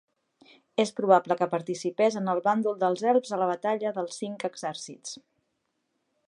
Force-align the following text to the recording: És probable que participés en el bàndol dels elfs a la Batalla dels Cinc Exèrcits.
És 0.83 0.91
probable 0.99 1.35
que 1.41 1.47
participés 1.51 2.17
en 2.21 2.31
el 2.33 2.41
bàndol 2.47 2.79
dels 2.85 3.05
elfs 3.13 3.35
a 3.37 3.39
la 3.43 3.51
Batalla 3.53 3.93
dels 3.99 4.19
Cinc 4.23 4.47
Exèrcits. 4.51 5.15